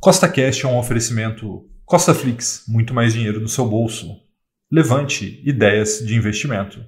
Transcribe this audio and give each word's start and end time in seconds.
Costa 0.00 0.28
Cash 0.28 0.62
é 0.62 0.68
um 0.68 0.78
oferecimento 0.78 1.66
Costa 1.84 2.14
Flix, 2.14 2.62
muito 2.68 2.94
mais 2.94 3.14
dinheiro 3.14 3.40
no 3.40 3.48
seu 3.48 3.66
bolso. 3.66 4.16
Levante 4.70 5.42
ideias 5.44 5.98
de 5.98 6.14
investimento. 6.14 6.78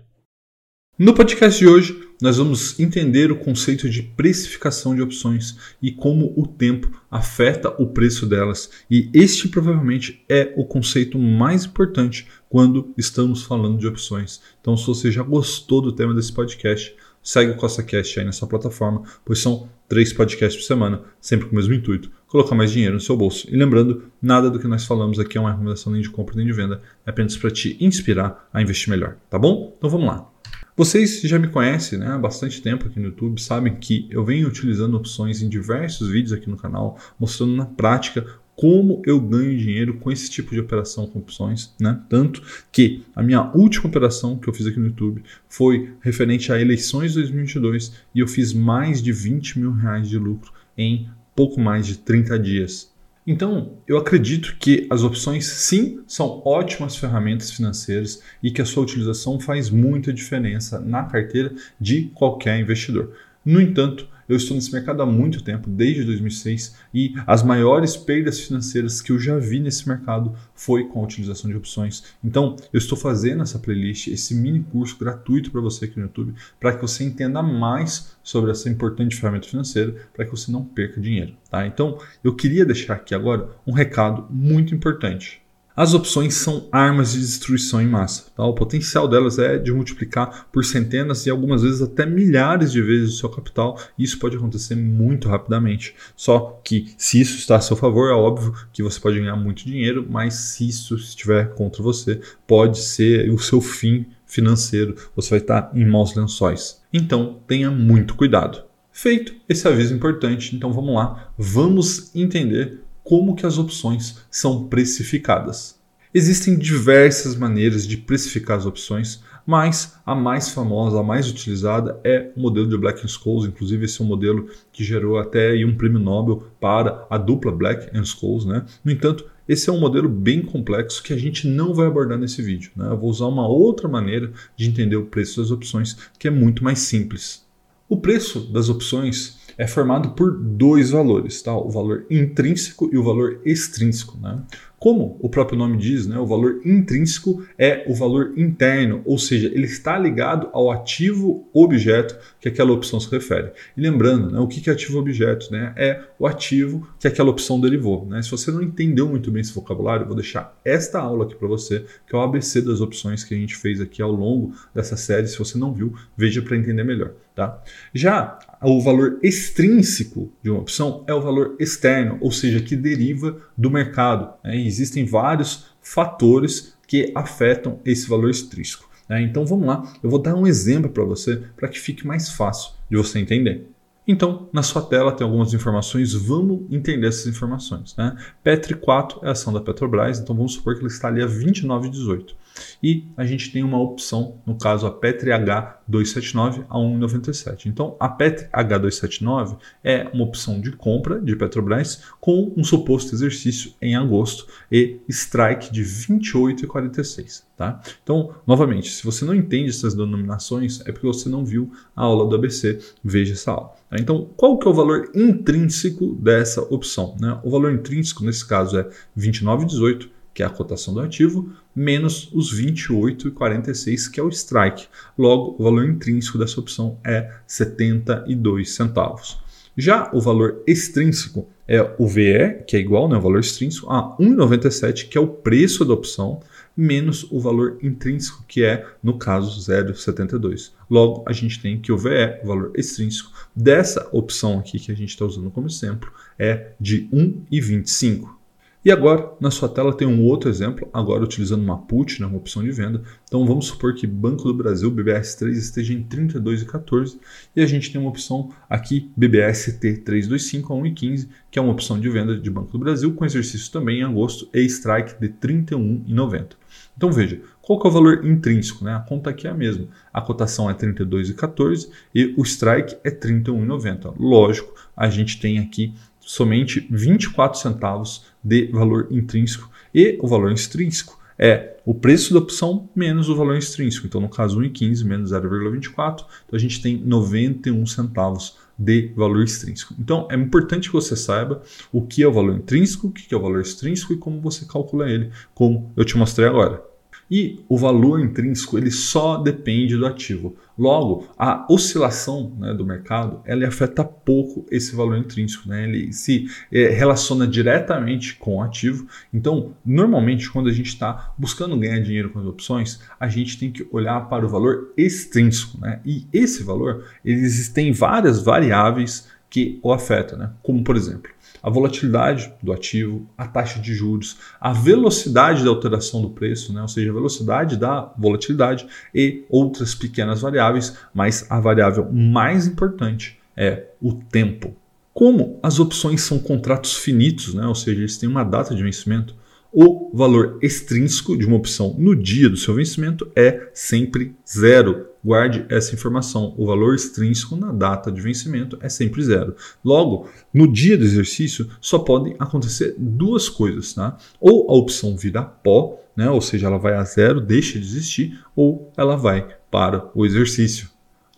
No 0.96 1.12
podcast 1.12 1.58
de 1.58 1.66
hoje, 1.66 2.08
nós 2.22 2.36
vamos 2.36 2.78
entender 2.78 3.32
o 3.32 3.38
conceito 3.38 3.90
de 3.90 4.00
precificação 4.00 4.94
de 4.94 5.02
opções 5.02 5.56
e 5.82 5.90
como 5.90 6.32
o 6.36 6.46
tempo 6.46 7.02
afeta 7.10 7.70
o 7.82 7.88
preço 7.88 8.26
delas. 8.26 8.70
E 8.88 9.10
este 9.12 9.48
provavelmente 9.48 10.24
é 10.28 10.54
o 10.56 10.64
conceito 10.64 11.18
mais 11.18 11.64
importante 11.64 12.28
quando 12.48 12.94
estamos 12.96 13.42
falando 13.42 13.78
de 13.78 13.88
opções. 13.88 14.40
Então, 14.60 14.76
se 14.76 14.86
você 14.86 15.10
já 15.10 15.24
gostou 15.24 15.80
do 15.80 15.90
tema 15.90 16.14
desse 16.14 16.32
podcast, 16.32 16.94
segue 17.20 17.50
o 17.50 17.56
CostaCast 17.56 18.20
aí 18.20 18.26
nessa 18.26 18.46
plataforma, 18.46 19.02
pois 19.24 19.40
são 19.40 19.68
três 19.90 20.12
podcasts 20.12 20.62
por 20.62 20.64
semana, 20.64 21.02
sempre 21.20 21.46
com 21.46 21.52
o 21.52 21.56
mesmo 21.56 21.74
intuito, 21.74 22.12
colocar 22.28 22.54
mais 22.54 22.70
dinheiro 22.70 22.94
no 22.94 23.00
seu 23.00 23.16
bolso. 23.16 23.48
E 23.50 23.56
lembrando, 23.56 24.04
nada 24.22 24.48
do 24.48 24.60
que 24.60 24.68
nós 24.68 24.86
falamos 24.86 25.18
aqui 25.18 25.36
é 25.36 25.40
uma 25.40 25.50
recomendação 25.50 25.92
nem 25.92 26.00
de 26.00 26.08
compra 26.08 26.36
nem 26.36 26.46
de 26.46 26.52
venda, 26.52 26.80
é 27.04 27.10
apenas 27.10 27.36
para 27.36 27.50
te 27.50 27.76
inspirar 27.80 28.48
a 28.54 28.62
investir 28.62 28.88
melhor, 28.88 29.16
tá 29.28 29.36
bom? 29.36 29.74
Então 29.76 29.90
vamos 29.90 30.06
lá. 30.06 30.30
Vocês 30.76 31.20
já 31.22 31.40
me 31.40 31.48
conhecem 31.48 31.98
né, 31.98 32.06
há 32.06 32.16
bastante 32.16 32.62
tempo 32.62 32.86
aqui 32.86 33.00
no 33.00 33.06
YouTube, 33.06 33.42
sabem 33.42 33.74
que 33.74 34.06
eu 34.10 34.24
venho 34.24 34.46
utilizando 34.46 34.96
opções 34.96 35.42
em 35.42 35.48
diversos 35.48 36.08
vídeos 36.08 36.32
aqui 36.32 36.48
no 36.48 36.56
canal, 36.56 36.96
mostrando 37.18 37.56
na 37.56 37.66
prática 37.66 38.24
como 38.60 39.00
eu 39.06 39.18
ganho 39.18 39.56
dinheiro 39.56 39.94
com 39.94 40.12
esse 40.12 40.28
tipo 40.28 40.50
de 40.50 40.60
operação 40.60 41.06
com 41.06 41.18
opções, 41.18 41.74
né? 41.80 41.98
Tanto 42.10 42.42
que 42.70 43.02
a 43.16 43.22
minha 43.22 43.50
última 43.54 43.86
operação 43.86 44.36
que 44.36 44.46
eu 44.46 44.52
fiz 44.52 44.66
aqui 44.66 44.78
no 44.78 44.88
YouTube 44.88 45.22
foi 45.48 45.94
referente 46.02 46.52
a 46.52 46.60
eleições 46.60 47.12
de 47.12 47.20
2022 47.20 47.94
e 48.14 48.20
eu 48.20 48.28
fiz 48.28 48.52
mais 48.52 49.02
de 49.02 49.12
20 49.12 49.60
mil 49.60 49.72
reais 49.72 50.10
de 50.10 50.18
lucro 50.18 50.52
em 50.76 51.08
pouco 51.34 51.58
mais 51.58 51.86
de 51.86 51.96
30 52.00 52.38
dias. 52.38 52.92
Então, 53.26 53.78
eu 53.88 53.96
acredito 53.96 54.54
que 54.60 54.86
as 54.90 55.02
opções 55.02 55.46
sim 55.46 56.00
são 56.06 56.42
ótimas 56.44 56.96
ferramentas 56.96 57.50
financeiras 57.50 58.22
e 58.42 58.50
que 58.50 58.60
a 58.60 58.66
sua 58.66 58.82
utilização 58.82 59.40
faz 59.40 59.70
muita 59.70 60.12
diferença 60.12 60.78
na 60.78 61.04
carteira 61.04 61.54
de 61.80 62.10
qualquer 62.14 62.60
investidor. 62.60 63.14
No 63.42 63.58
entanto, 63.58 64.06
eu 64.30 64.36
estou 64.36 64.54
nesse 64.54 64.72
mercado 64.72 65.02
há 65.02 65.06
muito 65.06 65.42
tempo, 65.42 65.68
desde 65.68 66.04
2006, 66.04 66.76
e 66.94 67.14
as 67.26 67.42
maiores 67.42 67.96
perdas 67.96 68.38
financeiras 68.40 69.02
que 69.02 69.10
eu 69.10 69.18
já 69.18 69.36
vi 69.36 69.58
nesse 69.58 69.88
mercado 69.88 70.34
foi 70.54 70.84
com 70.84 71.00
a 71.00 71.04
utilização 71.04 71.50
de 71.50 71.56
opções. 71.56 72.04
Então, 72.22 72.54
eu 72.72 72.78
estou 72.78 72.96
fazendo 72.96 73.42
essa 73.42 73.58
playlist, 73.58 74.06
esse 74.06 74.34
mini 74.34 74.60
curso 74.60 74.96
gratuito 74.98 75.50
para 75.50 75.60
você 75.60 75.86
aqui 75.86 75.98
no 75.98 76.06
YouTube, 76.06 76.34
para 76.60 76.74
que 76.74 76.82
você 76.82 77.02
entenda 77.02 77.42
mais 77.42 78.16
sobre 78.22 78.50
essa 78.50 78.68
importante 78.68 79.16
ferramenta 79.16 79.48
financeira, 79.48 79.96
para 80.14 80.24
que 80.24 80.30
você 80.30 80.52
não 80.52 80.64
perca 80.64 81.00
dinheiro. 81.00 81.34
Tá? 81.50 81.66
Então, 81.66 81.98
eu 82.22 82.34
queria 82.34 82.64
deixar 82.64 82.94
aqui 82.94 83.14
agora 83.14 83.48
um 83.66 83.72
recado 83.72 84.26
muito 84.30 84.74
importante. 84.74 85.39
As 85.80 85.94
opções 85.94 86.34
são 86.34 86.68
armas 86.70 87.14
de 87.14 87.20
destruição 87.20 87.80
em 87.80 87.86
massa. 87.86 88.24
Tá? 88.36 88.44
O 88.44 88.52
potencial 88.52 89.08
delas 89.08 89.38
é 89.38 89.56
de 89.56 89.72
multiplicar 89.72 90.46
por 90.52 90.62
centenas 90.62 91.24
e 91.24 91.30
algumas 91.30 91.62
vezes 91.62 91.80
até 91.80 92.04
milhares 92.04 92.70
de 92.70 92.82
vezes 92.82 93.14
o 93.14 93.16
seu 93.16 93.30
capital, 93.30 93.80
isso 93.98 94.18
pode 94.18 94.36
acontecer 94.36 94.74
muito 94.74 95.26
rapidamente. 95.26 95.94
Só 96.14 96.60
que 96.62 96.92
se 96.98 97.18
isso 97.18 97.38
está 97.38 97.56
a 97.56 97.62
seu 97.62 97.78
favor, 97.78 98.10
é 98.10 98.12
óbvio 98.12 98.54
que 98.74 98.82
você 98.82 99.00
pode 99.00 99.20
ganhar 99.20 99.36
muito 99.36 99.64
dinheiro, 99.64 100.06
mas 100.06 100.34
se 100.34 100.68
isso 100.68 100.96
estiver 100.96 101.54
contra 101.54 101.82
você, 101.82 102.20
pode 102.46 102.78
ser 102.78 103.30
o 103.30 103.38
seu 103.38 103.62
fim 103.62 104.04
financeiro, 104.26 104.96
você 105.16 105.30
vai 105.30 105.38
estar 105.38 105.70
em 105.74 105.86
maus 105.86 106.14
lençóis. 106.14 106.82
Então 106.92 107.40
tenha 107.46 107.70
muito 107.70 108.16
cuidado. 108.16 108.64
Feito 108.92 109.34
esse 109.48 109.66
aviso 109.66 109.94
importante, 109.94 110.54
então 110.54 110.74
vamos 110.74 110.94
lá, 110.94 111.32
vamos 111.38 112.14
entender 112.14 112.82
como 113.10 113.34
que 113.34 113.44
as 113.44 113.58
opções 113.58 114.18
são 114.30 114.68
precificadas. 114.68 115.76
Existem 116.14 116.56
diversas 116.56 117.34
maneiras 117.34 117.84
de 117.84 117.96
precificar 117.96 118.56
as 118.56 118.66
opções, 118.66 119.20
mas 119.44 119.96
a 120.06 120.14
mais 120.14 120.50
famosa, 120.50 121.00
a 121.00 121.02
mais 121.02 121.28
utilizada 121.28 121.98
é 122.04 122.30
o 122.36 122.40
modelo 122.40 122.68
de 122.68 122.78
Black 122.78 123.04
Scholes. 123.08 123.48
Inclusive, 123.48 123.84
esse 123.84 124.00
é 124.00 124.04
um 124.04 124.06
modelo 124.06 124.48
que 124.72 124.84
gerou 124.84 125.18
até 125.18 125.56
um 125.66 125.76
prêmio 125.76 125.98
Nobel 125.98 126.52
para 126.60 127.04
a 127.10 127.18
dupla 127.18 127.50
Black 127.50 127.90
Scholes. 128.06 128.44
Né? 128.44 128.64
No 128.84 128.92
entanto, 128.92 129.26
esse 129.48 129.68
é 129.68 129.72
um 129.72 129.80
modelo 129.80 130.08
bem 130.08 130.40
complexo 130.40 131.02
que 131.02 131.12
a 131.12 131.18
gente 131.18 131.48
não 131.48 131.74
vai 131.74 131.88
abordar 131.88 132.16
nesse 132.16 132.40
vídeo. 132.40 132.70
Né? 132.76 132.92
Eu 132.92 132.96
vou 132.96 133.10
usar 133.10 133.26
uma 133.26 133.48
outra 133.48 133.88
maneira 133.88 134.30
de 134.56 134.68
entender 134.68 134.94
o 134.94 135.06
preço 135.06 135.40
das 135.40 135.50
opções, 135.50 135.96
que 136.16 136.28
é 136.28 136.30
muito 136.30 136.62
mais 136.62 136.78
simples. 136.78 137.44
O 137.88 137.96
preço 137.96 138.38
das 138.52 138.68
opções 138.68 139.39
é 139.60 139.66
formado 139.66 140.12
por 140.12 140.32
dois 140.32 140.88
valores, 140.88 141.42
tá? 141.42 141.54
o 141.54 141.68
valor 141.68 142.06
intrínseco 142.08 142.88
e 142.90 142.96
o 142.96 143.04
valor 143.04 143.42
extrínseco. 143.44 144.18
Né? 144.18 144.40
Como 144.78 145.18
o 145.20 145.28
próprio 145.28 145.58
nome 145.58 145.76
diz, 145.76 146.06
né, 146.06 146.18
o 146.18 146.24
valor 146.24 146.62
intrínseco 146.64 147.44
é 147.58 147.84
o 147.86 147.94
valor 147.94 148.32
interno, 148.38 149.02
ou 149.04 149.18
seja, 149.18 149.48
ele 149.48 149.66
está 149.66 149.98
ligado 149.98 150.48
ao 150.54 150.70
ativo 150.70 151.46
objeto 151.52 152.16
que 152.40 152.48
aquela 152.48 152.72
opção 152.72 152.98
se 152.98 153.10
refere. 153.10 153.52
E 153.76 153.82
lembrando, 153.82 154.30
né, 154.30 154.40
o 154.40 154.48
que 154.48 154.70
é 154.70 154.72
ativo 154.72 154.98
objeto? 154.98 155.52
Né? 155.52 155.74
É 155.76 156.04
o 156.18 156.26
ativo 156.26 156.88
que 156.98 157.06
aquela 157.06 157.28
opção 157.28 157.60
derivou. 157.60 158.06
Né? 158.06 158.22
Se 158.22 158.30
você 158.30 158.50
não 158.50 158.62
entendeu 158.62 159.06
muito 159.10 159.30
bem 159.30 159.42
esse 159.42 159.52
vocabulário, 159.52 160.04
eu 160.04 160.08
vou 160.08 160.16
deixar 160.16 160.58
esta 160.64 160.98
aula 160.98 161.26
aqui 161.26 161.34
para 161.34 161.48
você, 161.48 161.84
que 162.06 162.16
é 162.16 162.18
o 162.18 162.22
ABC 162.22 162.62
das 162.62 162.80
opções 162.80 163.22
que 163.22 163.34
a 163.34 163.36
gente 163.36 163.54
fez 163.54 163.78
aqui 163.78 164.00
ao 164.00 164.10
longo 164.10 164.54
dessa 164.74 164.96
série. 164.96 165.26
Se 165.26 165.38
você 165.38 165.58
não 165.58 165.74
viu, 165.74 165.92
veja 166.16 166.40
para 166.40 166.56
entender 166.56 166.82
melhor. 166.82 167.12
Tá? 167.34 167.62
Já 167.92 168.38
o 168.68 168.80
valor 168.80 169.18
extrínseco 169.22 170.30
de 170.42 170.50
uma 170.50 170.60
opção 170.60 171.02
é 171.06 171.14
o 171.14 171.20
valor 171.20 171.56
externo, 171.58 172.18
ou 172.20 172.30
seja, 172.30 172.60
que 172.60 172.76
deriva 172.76 173.38
do 173.56 173.70
mercado. 173.70 174.34
Né? 174.44 174.56
existem 174.56 175.04
vários 175.04 175.66
fatores 175.82 176.74
que 176.86 177.10
afetam 177.14 177.78
esse 177.84 178.08
valor 178.08 178.30
extrínseco. 178.30 178.88
Né? 179.08 179.22
Então 179.22 179.46
vamos 179.46 179.66
lá, 179.66 179.92
eu 180.02 180.10
vou 180.10 180.18
dar 180.18 180.34
um 180.34 180.46
exemplo 180.46 180.90
para 180.90 181.04
você 181.04 181.42
para 181.56 181.68
que 181.68 181.78
fique 181.78 182.06
mais 182.06 182.30
fácil 182.30 182.72
de 182.90 182.96
você 182.96 183.18
entender. 183.18 183.66
Então, 184.06 184.48
na 184.52 184.62
sua 184.62 184.82
tela 184.82 185.12
tem 185.12 185.24
algumas 185.24 185.54
informações, 185.54 186.12
vamos 186.14 186.62
entender 186.70 187.06
essas 187.06 187.26
informações. 187.28 187.94
Né? 187.96 188.16
Petri 188.42 188.74
4 188.74 189.20
é 189.22 189.28
a 189.28 189.32
ação 189.32 189.52
da 189.52 189.60
Petrobras, 189.60 190.18
então 190.18 190.34
vamos 190.34 190.54
supor 190.54 190.74
que 190.74 190.80
ele 190.80 190.88
está 190.88 191.06
ali 191.08 191.22
a 191.22 191.28
29,18. 191.28 192.34
E 192.82 193.06
a 193.16 193.24
gente 193.24 193.52
tem 193.52 193.62
uma 193.62 193.80
opção, 193.80 194.36
no 194.46 194.56
caso 194.56 194.86
a 194.86 194.90
Petri 194.90 195.30
H279 195.30 196.64
a 196.68 196.78
1,97. 196.78 197.66
Então 197.66 197.96
a 197.98 198.08
Petri 198.08 198.48
H279 198.48 199.56
é 199.82 200.08
uma 200.12 200.24
opção 200.24 200.60
de 200.60 200.72
compra 200.72 201.20
de 201.20 201.36
Petrobras 201.36 202.04
com 202.20 202.52
um 202.56 202.64
suposto 202.64 203.14
exercício 203.14 203.72
em 203.80 203.96
agosto 203.96 204.46
e 204.70 205.00
strike 205.08 205.72
de 205.72 205.82
28,46. 205.82 207.42
Tá? 207.60 207.78
Então, 208.02 208.34
novamente, 208.46 208.90
se 208.90 209.04
você 209.04 209.22
não 209.22 209.34
entende 209.34 209.68
essas 209.68 209.92
denominações, 209.92 210.80
é 210.86 210.92
porque 210.92 211.06
você 211.06 211.28
não 211.28 211.44
viu 211.44 211.70
a 211.94 212.04
aula 212.04 212.26
do 212.26 212.34
ABC, 212.34 212.78
veja 213.04 213.34
essa 213.34 213.50
aula. 213.50 213.74
Tá? 213.90 213.96
Então, 214.00 214.30
qual 214.34 214.58
que 214.58 214.66
é 214.66 214.70
o 214.70 214.72
valor 214.72 215.10
intrínseco 215.14 216.14
dessa 216.14 216.62
opção? 216.62 217.16
Né? 217.20 217.38
O 217.44 217.50
valor 217.50 217.70
intrínseco, 217.70 218.24
nesse 218.24 218.46
caso, 218.46 218.78
é 218.78 218.88
29,18 219.14 220.08
que 220.32 220.42
é 220.42 220.46
a 220.46 220.50
cotação 220.50 220.94
do 220.94 221.00
ativo, 221.00 221.50
menos 221.74 222.30
os 222.32 222.54
28,46, 222.54 224.10
que 224.10 224.20
é 224.20 224.22
o 224.22 224.28
strike. 224.28 224.86
Logo, 225.18 225.56
o 225.58 225.64
valor 225.64 225.84
intrínseco 225.88 226.38
dessa 226.38 226.60
opção 226.60 226.98
é 227.04 227.32
72 227.46 228.70
centavos. 228.70 229.38
Já 229.76 230.10
o 230.12 230.20
valor 230.20 230.62
extrínseco 230.66 231.48
é 231.66 231.80
o 231.98 232.06
VE, 232.06 232.64
que 232.66 232.76
é 232.76 232.80
igual, 232.80 233.08
né, 233.08 233.16
o 233.16 233.20
valor 233.20 233.38
extrínseco, 233.38 233.90
a 233.90 234.16
1,97, 234.18 235.08
que 235.08 235.16
é 235.16 235.20
o 235.20 235.28
preço 235.28 235.84
da 235.84 235.94
opção, 235.94 236.40
menos 236.76 237.24
o 237.30 237.38
valor 237.38 237.78
intrínseco, 237.82 238.44
que 238.48 238.64
é, 238.64 238.86
no 239.02 239.18
caso, 239.18 239.60
0,72. 239.60 240.72
Logo, 240.90 241.24
a 241.26 241.32
gente 241.32 241.60
tem 241.60 241.80
que 241.80 241.92
o 241.92 241.96
VE, 241.96 242.40
o 242.42 242.46
valor 242.48 242.72
extrínseco, 242.74 243.30
dessa 243.54 244.08
opção 244.12 244.58
aqui 244.58 244.78
que 244.78 244.90
a 244.90 244.96
gente 244.96 245.10
está 245.10 245.24
usando 245.24 245.50
como 245.50 245.68
exemplo, 245.68 246.12
é 246.38 246.72
de 246.80 247.08
1,25. 247.12 248.39
E 248.82 248.90
agora, 248.90 249.30
na 249.38 249.50
sua 249.50 249.68
tela 249.68 249.94
tem 249.94 250.08
um 250.08 250.24
outro 250.24 250.48
exemplo, 250.48 250.88
agora 250.90 251.22
utilizando 251.22 251.62
uma 251.62 251.76
put, 251.76 252.18
né, 252.18 252.26
uma 252.26 252.38
opção 252.38 252.62
de 252.62 252.72
venda. 252.72 253.02
Então 253.24 253.44
vamos 253.46 253.66
supor 253.66 253.94
que 253.94 254.06
Banco 254.06 254.44
do 254.44 254.54
Brasil, 254.54 254.90
BBS3, 254.90 255.50
esteja 255.50 255.92
em 255.92 256.02
32,14 256.02 257.18
e 257.54 257.60
a 257.60 257.66
gente 257.66 257.92
tem 257.92 258.00
uma 258.00 258.08
opção 258.08 258.50
aqui, 258.70 259.10
BBST 259.14 259.98
325 259.98 260.72
a 260.72 260.76
1,15, 260.76 261.28
que 261.50 261.58
é 261.58 261.62
uma 261.62 261.72
opção 261.72 262.00
de 262.00 262.08
venda 262.08 262.34
de 262.38 262.50
Banco 262.50 262.72
do 262.72 262.78
Brasil, 262.78 263.12
com 263.12 263.26
exercício 263.26 263.70
também 263.70 264.00
em 264.00 264.02
agosto 264.02 264.48
e 264.54 264.62
strike 264.62 265.20
de 265.20 265.28
31,90. 265.28 266.52
Então 266.96 267.12
veja, 267.12 267.40
qual 267.60 267.80
é 267.84 267.86
o 267.86 267.90
valor 267.90 268.26
intrínseco? 268.26 268.84
Né? 268.84 268.94
A 268.94 269.00
conta 269.00 269.28
aqui 269.28 269.46
é 269.46 269.50
a 269.50 269.54
mesma. 269.54 269.88
A 270.12 270.22
cotação 270.22 270.70
é 270.70 270.74
32,14 270.74 271.90
e 272.14 272.34
o 272.36 272.42
strike 272.42 272.96
é 273.04 273.10
31,90. 273.10 274.14
Lógico, 274.18 274.74
a 274.96 275.08
gente 275.08 275.38
tem 275.38 275.58
aqui 275.58 275.94
somente 276.30 276.86
24 276.88 277.58
centavos 277.58 278.24
de 278.42 278.66
valor 278.66 279.08
intrínseco 279.10 279.68
e 279.92 280.16
o 280.22 280.28
valor 280.28 280.52
extrínseco 280.52 281.18
é 281.36 281.76
o 281.84 281.92
preço 281.92 282.32
da 282.32 282.38
opção 282.38 282.88
menos 282.94 283.28
o 283.28 283.34
valor 283.34 283.56
extrínseco. 283.56 284.06
Então, 284.06 284.20
no 284.20 284.28
caso, 284.28 284.60
1,15 284.60 285.04
menos 285.04 285.32
0,24, 285.32 286.24
então 286.46 286.56
a 286.56 286.58
gente 286.58 286.80
tem 286.80 286.98
91 286.98 287.84
centavos 287.84 288.56
de 288.78 289.12
valor 289.16 289.42
extrínseco. 289.42 289.92
Então 289.98 290.28
é 290.30 290.36
importante 290.36 290.88
que 290.88 290.94
você 290.94 291.16
saiba 291.16 291.62
o 291.92 292.06
que 292.06 292.22
é 292.22 292.28
o 292.28 292.32
valor 292.32 292.54
intrínseco, 292.54 293.08
o 293.08 293.12
que 293.12 293.34
é 293.34 293.36
o 293.36 293.42
valor 293.42 293.60
extrínseco 293.60 294.12
e 294.12 294.16
como 294.16 294.40
você 294.40 294.64
calcula 294.66 295.10
ele, 295.10 295.32
como 295.52 295.92
eu 295.96 296.04
te 296.04 296.16
mostrei 296.16 296.46
agora. 296.46 296.89
E 297.30 297.60
o 297.68 297.76
valor 297.76 298.20
intrínseco 298.20 298.76
ele 298.76 298.90
só 298.90 299.36
depende 299.36 299.96
do 299.96 300.04
ativo. 300.04 300.56
Logo, 300.76 301.28
a 301.38 301.66
oscilação 301.70 302.56
né, 302.58 302.74
do 302.74 302.84
mercado 302.84 303.40
ela 303.44 303.68
afeta 303.68 304.02
pouco 304.02 304.66
esse 304.70 304.96
valor 304.96 305.16
intrínseco. 305.16 305.68
Né? 305.68 305.84
Ele 305.84 306.12
se 306.12 306.46
é, 306.72 306.88
relaciona 306.88 307.46
diretamente 307.46 308.34
com 308.34 308.56
o 308.56 308.62
ativo. 308.62 309.06
Então, 309.32 309.74
normalmente, 309.84 310.50
quando 310.50 310.68
a 310.68 310.72
gente 310.72 310.88
está 310.88 311.32
buscando 311.38 311.78
ganhar 311.78 312.00
dinheiro 312.00 312.30
com 312.30 312.40
as 312.40 312.46
opções, 312.46 313.00
a 313.20 313.28
gente 313.28 313.58
tem 313.58 313.70
que 313.70 313.86
olhar 313.92 314.28
para 314.28 314.44
o 314.44 314.48
valor 314.48 314.92
extrínseco. 314.96 315.78
Né? 315.80 316.00
E 316.04 316.26
esse 316.32 316.62
valor, 316.62 317.04
existem 317.24 317.92
várias 317.92 318.42
variáveis 318.42 319.28
que 319.50 319.80
o 319.82 319.92
afetam, 319.92 320.38
né? 320.38 320.50
como 320.62 320.82
por 320.82 320.96
exemplo 320.96 321.30
a 321.62 321.68
volatilidade 321.68 322.52
do 322.62 322.72
ativo, 322.72 323.28
a 323.36 323.46
taxa 323.46 323.80
de 323.80 323.94
juros, 323.94 324.38
a 324.60 324.72
velocidade 324.72 325.62
da 325.62 325.68
alteração 325.68 326.22
do 326.22 326.30
preço, 326.30 326.72
né? 326.72 326.80
ou 326.80 326.88
seja, 326.88 327.10
a 327.10 327.14
velocidade 327.14 327.76
da 327.76 328.12
volatilidade 328.16 328.86
e 329.14 329.44
outras 329.48 329.94
pequenas 329.94 330.40
variáveis, 330.40 330.96
mas 331.12 331.46
a 331.50 331.60
variável 331.60 332.10
mais 332.10 332.66
importante 332.66 333.38
é 333.56 333.88
o 334.00 334.14
tempo. 334.14 334.74
Como 335.12 335.58
as 335.62 335.78
opções 335.78 336.22
são 336.22 336.38
contratos 336.38 336.94
finitos, 336.94 337.52
né? 337.52 337.66
ou 337.66 337.74
seja, 337.74 338.00
eles 338.00 338.16
têm 338.16 338.28
uma 338.28 338.44
data 338.44 338.74
de 338.74 338.82
vencimento, 338.82 339.34
o 339.72 340.10
valor 340.14 340.58
extrínseco 340.62 341.36
de 341.36 341.46
uma 341.46 341.56
opção 341.56 341.94
no 341.98 342.16
dia 342.16 342.48
do 342.48 342.56
seu 342.56 342.74
vencimento 342.74 343.30
é 343.36 343.68
sempre 343.72 344.34
zero. 344.48 345.09
Guarde 345.24 345.66
essa 345.68 345.94
informação. 345.94 346.54
O 346.56 346.66
valor 346.66 346.94
extrínseco 346.94 347.56
na 347.56 347.72
data 347.72 348.10
de 348.10 348.20
vencimento 348.20 348.78
é 348.80 348.88
sempre 348.88 349.22
zero. 349.22 349.54
Logo, 349.84 350.28
no 350.52 350.70
dia 350.70 350.96
do 350.96 351.04
exercício, 351.04 351.68
só 351.80 351.98
podem 351.98 352.34
acontecer 352.38 352.94
duas 352.98 353.48
coisas. 353.48 353.92
Tá? 353.92 354.16
Ou 354.40 354.70
a 354.70 354.74
opção 354.74 355.16
vira 355.16 355.42
pó, 355.42 355.98
né? 356.16 356.30
ou 356.30 356.40
seja, 356.40 356.66
ela 356.66 356.78
vai 356.78 356.94
a 356.94 357.04
zero, 357.04 357.40
deixa 357.40 357.78
de 357.78 357.84
existir, 357.84 358.40
ou 358.56 358.90
ela 358.96 359.16
vai 359.16 359.46
para 359.70 360.10
o 360.14 360.24
exercício. 360.24 360.88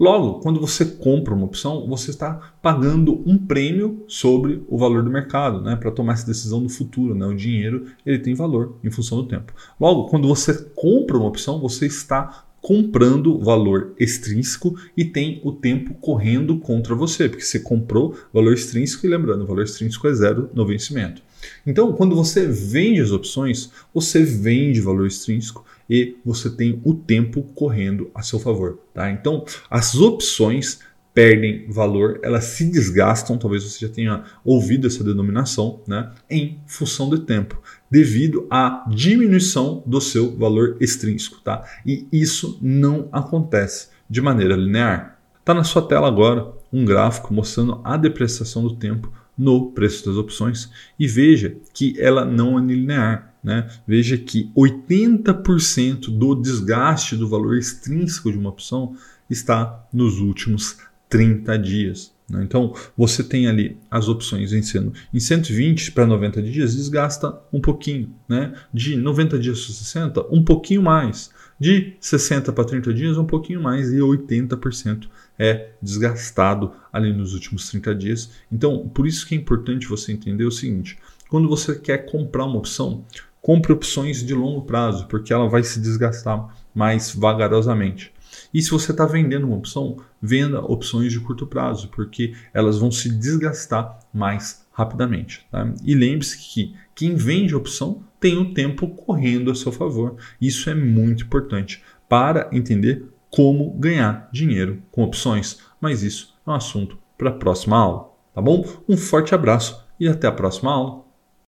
Logo, 0.00 0.40
quando 0.40 0.60
você 0.60 0.84
compra 0.84 1.34
uma 1.34 1.44
opção, 1.44 1.86
você 1.86 2.10
está 2.10 2.52
pagando 2.60 3.22
um 3.24 3.38
prêmio 3.38 4.04
sobre 4.08 4.64
o 4.68 4.76
valor 4.76 5.04
do 5.04 5.10
mercado, 5.10 5.60
né, 5.60 5.76
para 5.76 5.92
tomar 5.92 6.14
essa 6.14 6.26
decisão 6.26 6.60
no 6.60 6.68
futuro. 6.68 7.14
Né? 7.14 7.24
O 7.26 7.36
dinheiro 7.36 7.86
ele 8.04 8.18
tem 8.18 8.34
valor 8.34 8.78
em 8.82 8.90
função 8.90 9.18
do 9.18 9.28
tempo. 9.28 9.52
Logo, 9.78 10.06
quando 10.08 10.26
você 10.26 10.54
compra 10.74 11.16
uma 11.16 11.28
opção, 11.28 11.60
você 11.60 11.86
está 11.86 12.44
comprando 12.62 13.40
valor 13.40 13.92
extrínseco 13.98 14.78
e 14.96 15.04
tem 15.04 15.40
o 15.42 15.52
tempo 15.52 15.94
correndo 15.94 16.56
contra 16.58 16.94
você, 16.94 17.28
porque 17.28 17.44
você 17.44 17.58
comprou 17.58 18.16
valor 18.32 18.54
extrínseco 18.54 19.04
e 19.04 19.10
lembrando, 19.10 19.44
valor 19.44 19.64
extrínseco 19.64 20.06
é 20.06 20.14
zero 20.14 20.48
no 20.54 20.64
vencimento. 20.64 21.20
Então, 21.66 21.92
quando 21.92 22.14
você 22.14 22.46
vende 22.46 23.00
as 23.00 23.10
opções, 23.10 23.68
você 23.92 24.22
vende 24.22 24.80
valor 24.80 25.08
extrínseco 25.08 25.64
e 25.90 26.16
você 26.24 26.48
tem 26.48 26.80
o 26.84 26.94
tempo 26.94 27.42
correndo 27.54 28.08
a 28.14 28.22
seu 28.22 28.38
favor. 28.38 28.78
Tá? 28.94 29.10
Então, 29.10 29.44
as 29.68 29.96
opções 29.96 30.78
perdem 31.14 31.66
valor, 31.68 32.20
elas 32.22 32.44
se 32.44 32.64
desgastam, 32.64 33.36
talvez 33.36 33.64
você 33.64 33.86
já 33.86 33.92
tenha 33.92 34.24
ouvido 34.44 34.86
essa 34.86 35.04
denominação, 35.04 35.80
né, 35.86 36.10
em 36.28 36.58
função 36.66 37.08
do 37.08 37.18
tempo, 37.18 37.60
devido 37.90 38.46
à 38.50 38.84
diminuição 38.88 39.82
do 39.86 40.00
seu 40.00 40.36
valor 40.36 40.76
extrínseco, 40.80 41.40
tá? 41.40 41.64
E 41.84 42.06
isso 42.10 42.58
não 42.62 43.08
acontece 43.12 43.88
de 44.08 44.20
maneira 44.20 44.56
linear. 44.56 45.18
Está 45.38 45.52
na 45.52 45.64
sua 45.64 45.82
tela 45.82 46.08
agora 46.08 46.52
um 46.72 46.84
gráfico 46.84 47.34
mostrando 47.34 47.80
a 47.84 47.96
depreciação 47.96 48.62
do 48.62 48.76
tempo 48.76 49.12
no 49.36 49.72
preço 49.72 50.06
das 50.06 50.16
opções 50.16 50.70
e 50.98 51.06
veja 51.06 51.56
que 51.74 51.94
ela 51.98 52.24
não 52.24 52.58
é 52.58 52.62
linear. 52.62 53.34
Né? 53.42 53.68
Veja 53.86 54.16
que 54.16 54.52
80% 54.56 56.16
do 56.16 56.34
desgaste 56.34 57.16
do 57.16 57.28
valor 57.28 57.56
extrínseco 57.56 58.30
de 58.30 58.38
uma 58.38 58.50
opção 58.50 58.94
está 59.28 59.84
nos 59.92 60.20
últimos 60.20 60.78
30 61.12 61.58
dias. 61.58 62.10
Né? 62.26 62.42
Então, 62.42 62.74
você 62.96 63.22
tem 63.22 63.46
ali 63.46 63.76
as 63.90 64.08
opções 64.08 64.50
vencendo 64.50 64.94
em 65.12 65.20
120 65.20 65.92
para 65.92 66.06
90 66.06 66.40
dias, 66.40 66.74
desgasta 66.74 67.38
um 67.52 67.60
pouquinho. 67.60 68.14
Né? 68.26 68.54
De 68.72 68.96
90 68.96 69.38
dias 69.38 69.62
para 69.62 69.74
60, 69.74 70.26
um 70.34 70.42
pouquinho 70.42 70.80
mais. 70.80 71.30
De 71.60 71.92
60 72.00 72.50
para 72.50 72.64
30 72.64 72.94
dias, 72.94 73.18
um 73.18 73.26
pouquinho 73.26 73.60
mais. 73.60 73.92
E 73.92 73.98
80% 73.98 75.06
é 75.38 75.72
desgastado 75.82 76.72
ali 76.90 77.12
nos 77.12 77.34
últimos 77.34 77.68
30 77.68 77.94
dias. 77.94 78.30
Então, 78.50 78.88
por 78.88 79.06
isso 79.06 79.26
que 79.26 79.34
é 79.34 79.38
importante 79.38 79.86
você 79.86 80.12
entender 80.12 80.44
o 80.46 80.50
seguinte: 80.50 80.96
quando 81.28 81.46
você 81.46 81.78
quer 81.78 82.06
comprar 82.06 82.46
uma 82.46 82.56
opção, 82.56 83.04
compre 83.42 83.70
opções 83.70 84.24
de 84.24 84.32
longo 84.32 84.62
prazo, 84.62 85.06
porque 85.08 85.30
ela 85.30 85.46
vai 85.46 85.62
se 85.62 85.78
desgastar 85.78 86.56
mais 86.74 87.14
vagarosamente. 87.14 88.11
E 88.52 88.60
se 88.62 88.70
você 88.70 88.90
está 88.90 89.06
vendendo 89.06 89.46
uma 89.46 89.56
opção, 89.56 89.96
venda 90.20 90.60
opções 90.60 91.12
de 91.12 91.20
curto 91.20 91.46
prazo, 91.46 91.88
porque 91.88 92.34
elas 92.52 92.78
vão 92.78 92.90
se 92.90 93.08
desgastar 93.08 93.98
mais 94.12 94.66
rapidamente. 94.72 95.46
Tá? 95.50 95.72
E 95.84 95.94
lembre-se 95.94 96.38
que 96.38 96.74
quem 96.94 97.14
vende 97.14 97.54
opção 97.54 98.02
tem 98.20 98.36
o 98.38 98.52
tempo 98.52 98.88
correndo 98.88 99.50
a 99.50 99.54
seu 99.54 99.72
favor. 99.72 100.16
Isso 100.40 100.68
é 100.70 100.74
muito 100.74 101.24
importante 101.24 101.82
para 102.08 102.48
entender 102.52 103.06
como 103.30 103.72
ganhar 103.72 104.28
dinheiro 104.32 104.82
com 104.90 105.02
opções. 105.02 105.58
Mas 105.80 106.02
isso 106.02 106.34
é 106.46 106.50
um 106.50 106.54
assunto 106.54 106.98
para 107.16 107.30
a 107.30 107.34
próxima 107.34 107.76
aula. 107.76 108.12
Tá 108.34 108.40
bom? 108.40 108.64
Um 108.88 108.96
forte 108.96 109.34
abraço 109.34 109.82
e 109.98 110.08
até 110.08 110.26
a 110.26 110.32
próxima 110.32 110.72
aula. 110.72 111.11